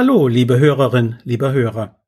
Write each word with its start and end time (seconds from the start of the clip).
Hallo, 0.00 0.28
liebe 0.28 0.60
Hörerin, 0.60 1.16
lieber 1.24 1.52
Hörer. 1.52 2.00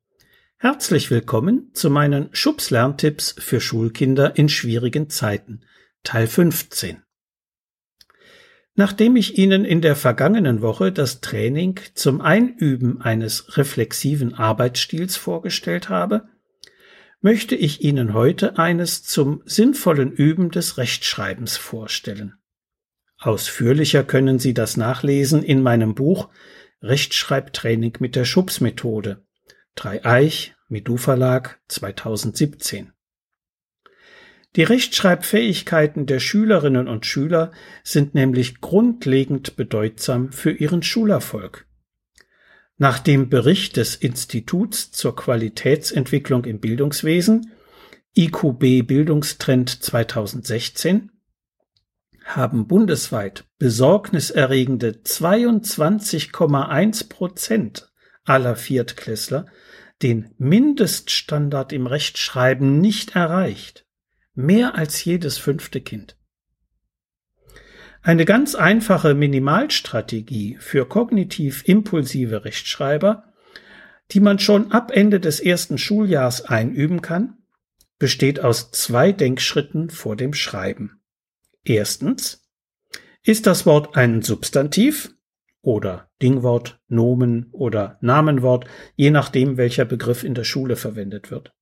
Herzlich 0.55 1.11
willkommen 1.11 1.71
zu 1.73 1.89
meinen 1.89 2.29
Schubs-Lerntipps 2.31 3.35
für 3.37 3.59
Schulkinder 3.59 4.37
in 4.37 4.47
schwierigen 4.47 5.09
Zeiten, 5.09 5.65
Teil 6.01 6.27
15. 6.27 7.03
Nachdem 8.75 9.17
ich 9.17 9.37
Ihnen 9.37 9.65
in 9.65 9.81
der 9.81 9.97
vergangenen 9.97 10.61
Woche 10.61 10.93
das 10.93 11.19
Training 11.19 11.81
zum 11.93 12.21
Einüben 12.21 13.01
eines 13.01 13.57
reflexiven 13.57 14.35
Arbeitsstils 14.35 15.17
vorgestellt 15.17 15.89
habe, 15.89 16.29
möchte 17.19 17.57
ich 17.57 17.83
Ihnen 17.83 18.13
heute 18.13 18.57
eines 18.57 19.03
zum 19.03 19.41
sinnvollen 19.43 20.13
Üben 20.13 20.49
des 20.49 20.77
Rechtschreibens 20.77 21.57
vorstellen. 21.57 22.35
Ausführlicher 23.17 24.05
können 24.05 24.39
Sie 24.39 24.53
das 24.53 24.77
nachlesen 24.77 25.43
in 25.43 25.61
meinem 25.61 25.93
Buch 25.93 26.29
Rechtschreibtraining 26.81 27.97
mit 27.99 28.15
der 28.15 28.25
Schubs-Methode. 28.25 29.23
Dreieich, 29.75 30.55
Midu 30.67 30.97
Verlag 30.97 31.61
2017. 31.67 32.91
Die 34.55 34.63
Rechtschreibfähigkeiten 34.63 36.07
der 36.07 36.19
Schülerinnen 36.19 36.87
und 36.87 37.05
Schüler 37.05 37.51
sind 37.83 38.15
nämlich 38.15 38.61
grundlegend 38.61 39.55
bedeutsam 39.55 40.31
für 40.31 40.51
ihren 40.51 40.83
Schulerfolg. 40.83 41.67
Nach 42.77 42.99
dem 42.99 43.29
Bericht 43.29 43.77
des 43.77 43.95
Instituts 43.95 44.91
zur 44.91 45.15
Qualitätsentwicklung 45.15 46.45
im 46.45 46.59
Bildungswesen 46.59 47.51
IQB 48.17 48.87
Bildungstrend 48.87 49.69
2016 49.69 51.11
haben 52.35 52.67
bundesweit 52.67 53.45
besorgniserregende 53.59 55.01
22,1 55.03 57.09
Prozent 57.09 57.91
aller 58.23 58.55
Viertklässler 58.55 59.45
den 60.01 60.33
Mindeststandard 60.37 61.73
im 61.73 61.87
Rechtschreiben 61.87 62.79
nicht 62.79 63.15
erreicht. 63.15 63.85
Mehr 64.33 64.75
als 64.75 65.03
jedes 65.03 65.37
fünfte 65.37 65.81
Kind. 65.81 66.17
Eine 68.01 68.25
ganz 68.25 68.55
einfache 68.55 69.13
Minimalstrategie 69.13 70.57
für 70.59 70.87
kognitiv 70.87 71.63
impulsive 71.67 72.45
Rechtschreiber, 72.45 73.25
die 74.11 74.19
man 74.19 74.39
schon 74.39 74.71
ab 74.71 74.91
Ende 74.91 75.19
des 75.19 75.39
ersten 75.39 75.77
Schuljahrs 75.77 76.45
einüben 76.45 77.01
kann, 77.01 77.37
besteht 77.99 78.39
aus 78.39 78.71
zwei 78.71 79.11
Denkschritten 79.11 79.91
vor 79.91 80.15
dem 80.15 80.33
Schreiben. 80.33 81.00
Erstens, 81.63 82.47
ist 83.23 83.45
das 83.45 83.65
Wort 83.65 83.95
ein 83.95 84.21
Substantiv 84.23 85.13
oder 85.61 86.09
Dingwort, 86.21 86.81
Nomen 86.87 87.49
oder 87.51 87.97
Namenwort, 88.01 88.65
je 88.95 89.11
nachdem, 89.11 89.57
welcher 89.57 89.85
Begriff 89.85 90.23
in 90.23 90.33
der 90.33 90.43
Schule 90.43 90.75
verwendet 90.75 91.29
wird. 91.29 91.53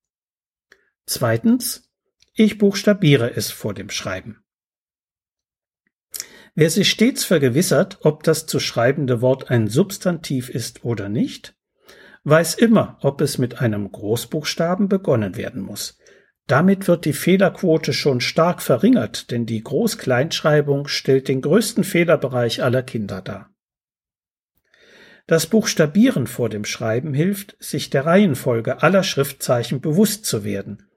Zweitens, 1.06 1.92
ich 2.34 2.58
buchstabiere 2.58 3.36
es 3.36 3.52
vor 3.52 3.74
dem 3.74 3.90
Schreiben. 3.90 4.42
Wer 6.56 6.70
sich 6.70 6.90
stets 6.90 7.26
vergewissert, 7.26 8.00
ob 8.02 8.24
das 8.24 8.46
zu 8.46 8.60
schreibende 8.60 9.22
Wort 9.22 9.50
ein 9.50 9.68
Substantiv 9.68 10.50
ist 10.50 10.86
oder 10.86 11.10
nicht, 11.10 11.56
weiß 12.24 12.56
immer, 12.56 12.98
ob 13.02 13.22
es 13.22 13.38
mit 13.38 13.60
einem 13.60 13.92
Großbuchstaben 13.92 14.88
begonnen 14.88 15.36
werden 15.36 15.62
muss. 15.62 15.99
Damit 16.50 16.88
wird 16.88 17.06
die 17.06 17.14
Fehlerquote 17.14 17.94
schon 17.94 18.22
stark 18.22 18.64
verringert, 18.64 19.30
denn 19.30 19.46
die 19.46 19.62
Groß-Kleinschreibung 19.62 20.88
stellt 20.88 21.28
den 21.28 21.42
größten 21.42 21.84
Fehlerbereich 21.84 22.64
aller 22.64 22.82
Kinder 22.82 23.22
dar. 23.22 23.54
Das 25.28 25.46
Buchstabieren 25.46 26.26
vor 26.26 26.50
dem 26.50 26.66
Schreiben 26.66 27.14
hilft, 27.14 27.56
sich 27.60 27.92
der 27.92 28.08
Reihenfolge 28.08 28.82
aller 28.82 29.04
Schriftzeichen 29.04 29.80
bewusst 29.80 30.26
zu 30.26 30.44
werden. 30.44 30.90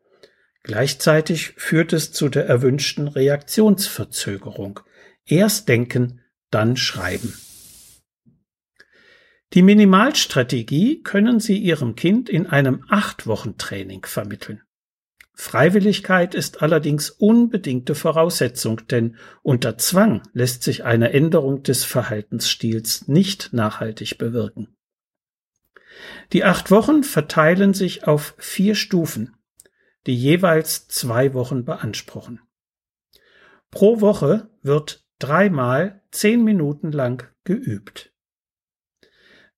Gleichzeitig 0.62 1.52
führt 1.58 1.92
es 1.92 2.12
zu 2.12 2.30
der 2.30 2.46
erwünschten 2.46 3.06
Reaktionsverzögerung. 3.06 4.80
Erst 5.26 5.68
denken, 5.68 6.22
dann 6.50 6.78
schreiben. 6.78 7.34
Die 9.52 9.60
Minimalstrategie 9.60 11.02
können 11.02 11.40
Sie 11.40 11.58
Ihrem 11.58 11.94
Kind 11.94 12.30
in 12.30 12.46
einem 12.46 12.86
Acht-Wochen-Training 12.88 14.06
vermitteln. 14.06 14.62
Freiwilligkeit 15.34 16.34
ist 16.34 16.62
allerdings 16.62 17.10
unbedingte 17.10 17.94
Voraussetzung, 17.94 18.86
denn 18.88 19.16
unter 19.42 19.78
Zwang 19.78 20.22
lässt 20.34 20.62
sich 20.62 20.84
eine 20.84 21.12
Änderung 21.12 21.62
des 21.62 21.84
Verhaltensstils 21.84 23.08
nicht 23.08 23.52
nachhaltig 23.52 24.18
bewirken. 24.18 24.76
Die 26.32 26.44
acht 26.44 26.70
Wochen 26.70 27.02
verteilen 27.02 27.74
sich 27.74 28.06
auf 28.06 28.34
vier 28.38 28.74
Stufen, 28.74 29.36
die 30.06 30.16
jeweils 30.16 30.88
zwei 30.88 31.34
Wochen 31.34 31.64
beanspruchen. 31.64 32.40
Pro 33.70 34.00
Woche 34.00 34.50
wird 34.62 35.06
dreimal 35.18 36.02
zehn 36.10 36.44
Minuten 36.44 36.92
lang 36.92 37.28
geübt. 37.44 38.11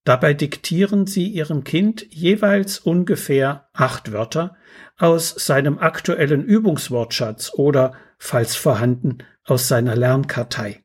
Dabei 0.04 0.34
diktieren 0.34 1.06
Sie 1.06 1.28
Ihrem 1.28 1.65
Kind 1.65 2.06
jeweils 2.10 2.78
ungefähr 2.78 3.70
acht 3.72 4.12
Wörter 4.12 4.56
aus 4.98 5.31
seinem 5.31 5.78
aktuellen 5.78 6.44
Übungswortschatz 6.44 7.53
oder, 7.54 7.94
falls 8.19 8.54
vorhanden, 8.54 9.19
aus 9.44 9.66
seiner 9.66 9.97
Lernkartei. 9.97 10.84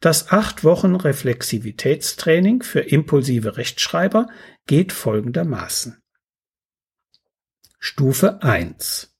Das 0.00 0.30
acht 0.30 0.62
Wochen 0.62 0.94
Reflexivitätstraining 0.94 2.62
für 2.62 2.80
impulsive 2.80 3.56
Rechtschreiber 3.56 4.28
geht 4.66 4.92
folgendermaßen. 4.92 6.00
Stufe 7.80 8.42
1 8.42 9.12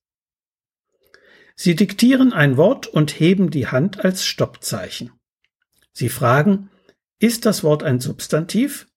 Sie 1.57 1.75
diktieren 1.75 2.33
ein 2.33 2.57
Wort 2.57 2.87
und 2.87 3.19
heben 3.19 3.51
die 3.51 3.67
Hand 3.67 4.05
als 4.05 4.25
Stoppzeichen. 4.25 5.11
Sie 5.93 6.09
fragen, 6.09 6.71
ist 7.19 7.47
das 7.47 7.65
Wort 7.65 7.83
ein 7.83 8.01
Substantiv? 8.01 8.89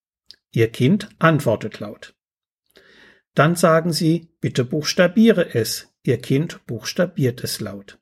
Ihr 0.51 0.69
Kind 0.69 1.09
antwortet 1.19 1.79
laut. 1.79 2.13
Dann 3.33 3.55
sagen 3.55 3.93
Sie, 3.93 4.29
bitte 4.41 4.65
buchstabiere 4.65 5.55
es. 5.55 5.93
Ihr 6.03 6.17
Kind 6.17 6.65
buchstabiert 6.65 7.43
es 7.43 7.59
laut. 7.61 7.99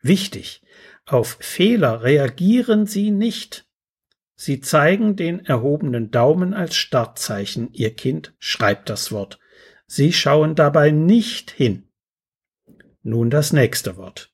Wichtig, 0.00 0.62
auf 1.04 1.36
Fehler 1.40 2.02
reagieren 2.02 2.86
Sie 2.86 3.10
nicht. 3.10 3.66
Sie 4.34 4.60
zeigen 4.60 5.16
den 5.16 5.44
erhobenen 5.44 6.10
Daumen 6.10 6.54
als 6.54 6.76
Startzeichen. 6.76 7.72
Ihr 7.72 7.94
Kind 7.94 8.32
schreibt 8.38 8.88
das 8.88 9.12
Wort. 9.12 9.38
Sie 9.86 10.12
schauen 10.12 10.54
dabei 10.54 10.90
nicht 10.92 11.50
hin. 11.50 11.88
Nun 13.02 13.28
das 13.28 13.52
nächste 13.52 13.96
Wort. 13.98 14.29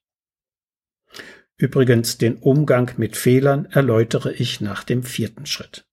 Übrigens 1.56 2.18
den 2.18 2.36
Umgang 2.36 2.92
mit 2.96 3.16
Fehlern 3.16 3.66
erläutere 3.66 4.32
ich 4.32 4.60
nach 4.60 4.84
dem 4.84 5.02
vierten 5.02 5.46
Schritt. 5.46 5.86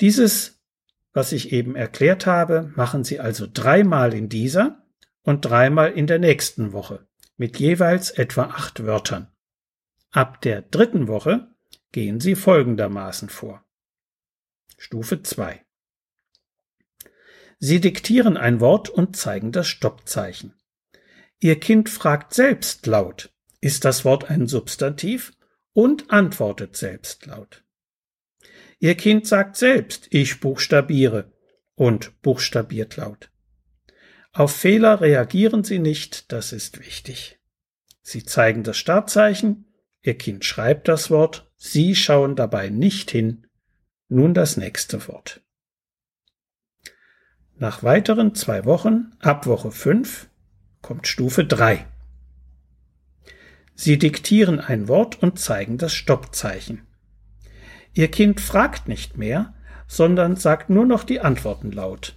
Dieses 0.00 0.56
was 1.16 1.32
ich 1.32 1.50
eben 1.50 1.76
erklärt 1.76 2.26
habe, 2.26 2.70
machen 2.76 3.02
Sie 3.02 3.20
also 3.20 3.46
dreimal 3.50 4.12
in 4.12 4.28
dieser 4.28 4.84
und 5.22 5.46
dreimal 5.46 5.92
in 5.92 6.06
der 6.06 6.18
nächsten 6.18 6.74
Woche 6.74 7.08
mit 7.38 7.58
jeweils 7.58 8.10
etwa 8.10 8.42
acht 8.42 8.84
Wörtern. 8.84 9.32
Ab 10.10 10.42
der 10.42 10.60
dritten 10.60 11.08
Woche 11.08 11.48
gehen 11.90 12.20
Sie 12.20 12.34
folgendermaßen 12.34 13.30
vor. 13.30 13.64
Stufe 14.76 15.22
2. 15.22 15.64
Sie 17.60 17.80
diktieren 17.80 18.36
ein 18.36 18.60
Wort 18.60 18.90
und 18.90 19.16
zeigen 19.16 19.52
das 19.52 19.68
Stoppzeichen. 19.68 20.52
Ihr 21.38 21.58
Kind 21.58 21.88
fragt 21.88 22.34
selbst 22.34 22.86
laut, 22.86 23.34
ist 23.66 23.84
das 23.84 24.04
Wort 24.04 24.30
ein 24.30 24.46
Substantiv? 24.46 25.32
und 25.76 26.10
antwortet 26.10 26.74
selbst 26.74 27.26
laut. 27.26 27.62
Ihr 28.78 28.94
Kind 28.94 29.26
sagt 29.26 29.56
selbst, 29.56 30.06
ich 30.08 30.40
buchstabiere 30.40 31.34
und 31.74 32.22
buchstabiert 32.22 32.96
laut. 32.96 33.30
Auf 34.32 34.56
Fehler 34.56 35.02
reagieren 35.02 35.64
Sie 35.64 35.78
nicht, 35.78 36.32
das 36.32 36.54
ist 36.54 36.78
wichtig. 36.78 37.38
Sie 38.00 38.24
zeigen 38.24 38.62
das 38.62 38.78
Startzeichen, 38.78 39.66
Ihr 40.00 40.16
Kind 40.16 40.46
schreibt 40.46 40.88
das 40.88 41.10
Wort, 41.10 41.52
Sie 41.56 41.94
schauen 41.94 42.36
dabei 42.36 42.70
nicht 42.70 43.10
hin. 43.10 43.46
Nun 44.08 44.32
das 44.32 44.56
nächste 44.56 45.06
Wort. 45.08 45.42
Nach 47.56 47.82
weiteren 47.82 48.34
zwei 48.34 48.64
Wochen, 48.64 49.12
ab 49.18 49.46
Woche 49.46 49.70
5, 49.70 50.30
kommt 50.80 51.06
Stufe 51.06 51.44
3. 51.44 51.86
Sie 53.76 53.98
diktieren 53.98 54.58
ein 54.58 54.88
Wort 54.88 55.22
und 55.22 55.38
zeigen 55.38 55.76
das 55.76 55.92
Stoppzeichen. 55.94 56.86
Ihr 57.92 58.08
Kind 58.08 58.40
fragt 58.40 58.88
nicht 58.88 59.18
mehr, 59.18 59.54
sondern 59.86 60.36
sagt 60.36 60.70
nur 60.70 60.86
noch 60.86 61.04
die 61.04 61.20
Antworten 61.20 61.70
laut. 61.70 62.16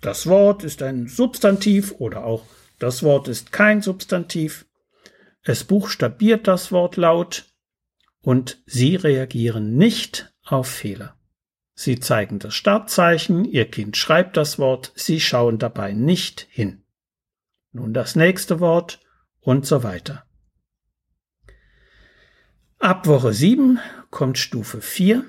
Das 0.00 0.26
Wort 0.26 0.64
ist 0.64 0.80
ein 0.80 1.08
Substantiv 1.08 1.92
oder 1.98 2.24
auch 2.24 2.44
das 2.78 3.02
Wort 3.02 3.28
ist 3.28 3.52
kein 3.52 3.82
Substantiv. 3.82 4.66
Es 5.42 5.64
buchstabiert 5.64 6.46
das 6.46 6.72
Wort 6.72 6.96
laut 6.96 7.46
und 8.20 8.62
Sie 8.66 8.94
reagieren 8.94 9.76
nicht 9.76 10.32
auf 10.44 10.68
Fehler. 10.68 11.16
Sie 11.74 11.98
zeigen 11.98 12.38
das 12.38 12.54
Startzeichen, 12.54 13.44
Ihr 13.44 13.68
Kind 13.68 13.96
schreibt 13.96 14.36
das 14.36 14.58
Wort, 14.58 14.92
Sie 14.94 15.20
schauen 15.20 15.58
dabei 15.58 15.92
nicht 15.92 16.46
hin. 16.50 16.84
Nun 17.72 17.92
das 17.92 18.14
nächste 18.14 18.60
Wort 18.60 19.00
und 19.40 19.66
so 19.66 19.82
weiter. 19.82 20.24
Ab 22.82 23.06
Woche 23.06 23.32
7 23.32 23.78
kommt 24.10 24.38
Stufe 24.38 24.80
4. 24.80 25.24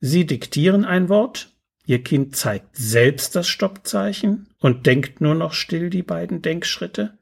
Sie 0.00 0.24
diktieren 0.24 0.86
ein 0.86 1.10
Wort, 1.10 1.54
Ihr 1.84 2.02
Kind 2.02 2.36
zeigt 2.36 2.74
selbst 2.74 3.36
das 3.36 3.48
Stoppzeichen 3.48 4.48
und 4.58 4.86
denkt 4.86 5.20
nur 5.20 5.34
noch 5.34 5.52
still 5.52 5.90
die 5.90 6.02
beiden 6.02 6.40
Denkschritte. 6.40 7.18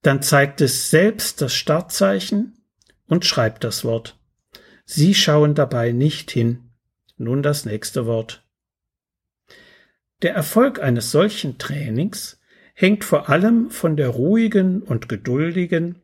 Dann 0.00 0.22
zeigt 0.22 0.62
es 0.62 0.88
selbst 0.88 1.42
das 1.42 1.54
Startzeichen 1.54 2.56
und 3.06 3.26
schreibt 3.26 3.64
das 3.64 3.84
Wort. 3.84 4.18
Sie 4.86 5.14
schauen 5.14 5.54
dabei 5.54 5.92
nicht 5.92 6.30
hin. 6.30 6.70
Nun 7.18 7.42
das 7.42 7.66
nächste 7.66 8.06
Wort. 8.06 8.48
Der 10.22 10.34
Erfolg 10.34 10.80
eines 10.80 11.10
solchen 11.10 11.58
Trainings 11.58 12.40
hängt 12.72 13.04
vor 13.04 13.28
allem 13.28 13.70
von 13.70 13.98
der 13.98 14.08
ruhigen 14.08 14.80
und 14.80 15.10
geduldigen, 15.10 16.00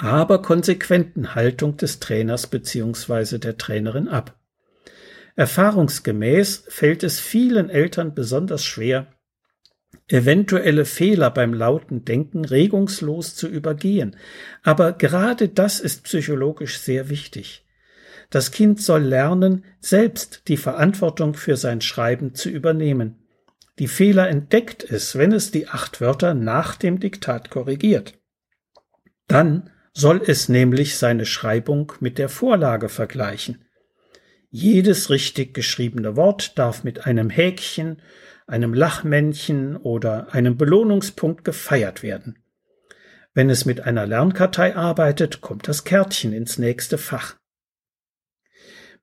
aber 0.00 0.40
konsequenten 0.40 1.34
Haltung 1.34 1.76
des 1.76 2.00
Trainers 2.00 2.46
bzw. 2.46 3.38
der 3.38 3.58
Trainerin 3.58 4.08
ab. 4.08 4.38
Erfahrungsgemäß 5.36 6.64
fällt 6.68 7.02
es 7.02 7.20
vielen 7.20 7.70
Eltern 7.70 8.14
besonders 8.14 8.64
schwer, 8.64 9.08
eventuelle 10.08 10.84
Fehler 10.84 11.30
beim 11.30 11.54
lauten 11.54 12.04
Denken 12.04 12.44
regungslos 12.44 13.36
zu 13.36 13.46
übergehen. 13.46 14.16
Aber 14.62 14.92
gerade 14.92 15.48
das 15.48 15.80
ist 15.80 16.04
psychologisch 16.04 16.78
sehr 16.78 17.10
wichtig. 17.10 17.66
Das 18.30 18.52
Kind 18.52 18.80
soll 18.80 19.02
lernen, 19.02 19.64
selbst 19.80 20.42
die 20.48 20.56
Verantwortung 20.56 21.34
für 21.34 21.56
sein 21.56 21.80
Schreiben 21.80 22.34
zu 22.34 22.48
übernehmen. 22.48 23.26
Die 23.78 23.88
Fehler 23.88 24.28
entdeckt 24.28 24.84
es, 24.84 25.16
wenn 25.16 25.32
es 25.32 25.50
die 25.50 25.68
acht 25.68 26.00
Wörter 26.00 26.34
nach 26.34 26.76
dem 26.76 27.00
Diktat 27.00 27.50
korrigiert. 27.50 28.14
Dann 29.26 29.70
soll 29.92 30.22
es 30.24 30.48
nämlich 30.48 30.96
seine 30.96 31.26
Schreibung 31.26 31.92
mit 32.00 32.18
der 32.18 32.28
Vorlage 32.28 32.88
vergleichen. 32.88 33.64
Jedes 34.50 35.10
richtig 35.10 35.54
geschriebene 35.54 36.16
Wort 36.16 36.58
darf 36.58 36.82
mit 36.82 37.06
einem 37.06 37.30
Häkchen, 37.30 38.02
einem 38.46 38.74
Lachmännchen 38.74 39.76
oder 39.76 40.34
einem 40.34 40.56
Belohnungspunkt 40.56 41.44
gefeiert 41.44 42.02
werden. 42.02 42.42
Wenn 43.32 43.48
es 43.48 43.64
mit 43.64 43.82
einer 43.82 44.06
Lernkartei 44.06 44.74
arbeitet, 44.74 45.40
kommt 45.40 45.68
das 45.68 45.84
Kärtchen 45.84 46.32
ins 46.32 46.58
nächste 46.58 46.98
Fach. 46.98 47.36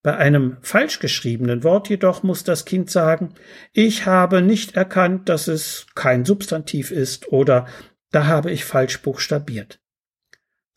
Bei 0.04 0.18
einem 0.18 0.58
falsch 0.62 1.00
geschriebenen 1.00 1.64
Wort 1.64 1.90
jedoch 1.90 2.24
muss 2.24 2.44
das 2.44 2.66
Kind 2.66 2.90
sagen, 2.90 3.34
ich 3.72 4.06
habe 4.06 4.42
nicht 4.42 4.76
erkannt, 4.76 5.30
dass 5.30 5.48
es 5.48 5.88
kein 5.96 6.24
Substantiv 6.26 6.92
ist 6.92 7.32
oder 7.32 7.68
da 8.12 8.26
habe 8.26 8.52
ich 8.52 8.64
falsch 8.64 9.02
buchstabiert. 9.02 9.80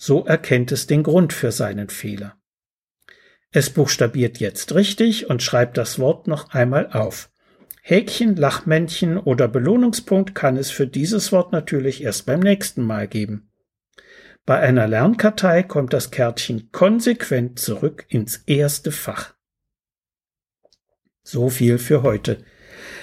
So 0.02 0.24
erkennt 0.24 0.72
es 0.72 0.86
den 0.86 1.02
Grund 1.02 1.34
für 1.34 1.52
seinen 1.52 1.90
Fehler. 1.90 2.40
Es 3.50 3.68
buchstabiert 3.68 4.40
jetzt 4.40 4.74
richtig 4.74 5.28
und 5.28 5.42
schreibt 5.42 5.76
das 5.76 5.98
Wort 5.98 6.26
noch 6.26 6.54
einmal 6.54 6.90
auf. 6.90 7.30
Häkchen, 7.82 8.34
Lachmännchen 8.34 9.18
oder 9.18 9.46
Belohnungspunkt 9.46 10.34
kann 10.34 10.56
es 10.56 10.70
für 10.70 10.86
dieses 10.86 11.32
Wort 11.32 11.52
natürlich 11.52 12.02
erst 12.02 12.24
beim 12.24 12.40
nächsten 12.40 12.82
Mal 12.82 13.08
geben. 13.08 13.52
Bei 14.46 14.58
einer 14.60 14.88
Lernkartei 14.88 15.64
kommt 15.64 15.92
das 15.92 16.10
Kärtchen 16.10 16.72
konsequent 16.72 17.58
zurück 17.58 18.06
ins 18.08 18.38
erste 18.46 18.92
Fach. 18.92 19.34
So 21.22 21.50
viel 21.50 21.76
für 21.76 22.02
heute. 22.02 22.42